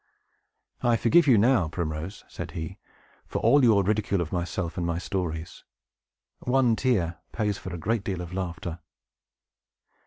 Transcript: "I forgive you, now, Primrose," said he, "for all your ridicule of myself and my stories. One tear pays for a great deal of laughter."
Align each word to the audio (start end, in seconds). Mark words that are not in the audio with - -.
"I 0.81 0.97
forgive 0.97 1.27
you, 1.27 1.37
now, 1.37 1.67
Primrose," 1.67 2.23
said 2.27 2.53
he, 2.57 2.79
"for 3.27 3.37
all 3.43 3.63
your 3.63 3.83
ridicule 3.83 4.19
of 4.19 4.31
myself 4.31 4.75
and 4.75 4.83
my 4.83 4.97
stories. 4.97 5.63
One 6.39 6.75
tear 6.75 7.19
pays 7.31 7.59
for 7.59 7.71
a 7.71 7.77
great 7.77 8.03
deal 8.03 8.21
of 8.21 8.33
laughter." 8.33 8.79